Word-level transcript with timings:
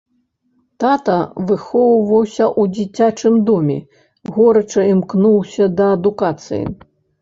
Тата 0.83 1.17
выхоўваўся 1.51 2.43
ў 2.47 2.63
дзіцячым 2.79 3.39
доме, 3.53 3.79
горача 4.35 4.91
імкнуўся 4.99 5.73
да 5.81 5.97
адукацыі. 6.01 6.65